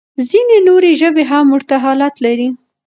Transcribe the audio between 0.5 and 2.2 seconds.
نورې ژبې هم ورته حالت